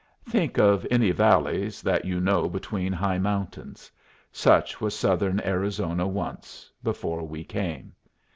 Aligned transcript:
Think 0.27 0.57
of 0.57 0.87
any 0.89 1.11
valleys 1.11 1.83
that 1.83 2.05
you 2.05 2.19
know 2.19 2.49
between 2.49 2.91
high 2.91 3.19
mountains. 3.19 3.91
Such 4.31 4.81
was 4.81 4.95
southern 4.97 5.39
Arizona 5.41 6.07
once 6.07 6.71
before 6.83 7.21
we 7.23 7.43
came. 7.43 7.93